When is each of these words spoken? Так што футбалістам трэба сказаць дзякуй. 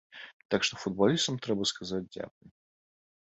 Так 0.53 0.63
што 0.69 0.77
футбалістам 0.83 1.37
трэба 1.45 1.67
сказаць 1.73 2.03
дзякуй. 2.15 2.47